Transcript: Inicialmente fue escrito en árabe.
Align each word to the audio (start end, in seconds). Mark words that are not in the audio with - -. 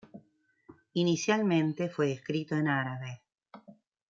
Inicialmente 0.93 1.87
fue 1.87 2.11
escrito 2.11 2.55
en 2.55 2.69
árabe. 2.69 3.21